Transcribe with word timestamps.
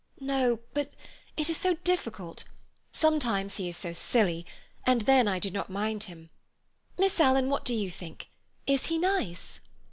"No; 0.19 0.61
but 0.73 0.95
it 1.37 1.47
is 1.47 1.57
so 1.57 1.75
difficult. 1.75 2.43
Sometimes 2.91 3.57
he 3.57 3.69
is 3.69 3.77
so 3.77 3.93
silly, 3.93 4.47
and 4.83 5.01
then 5.01 5.27
I 5.27 5.37
do 5.37 5.51
not 5.51 5.69
mind 5.69 6.05
him. 6.05 6.31
Miss 6.97 7.19
Alan, 7.19 7.49
what 7.49 7.63
do 7.65 7.75
you 7.75 7.91
think? 7.91 8.31
Is 8.65 8.87
he 8.87 8.97
nice?" 8.97 9.59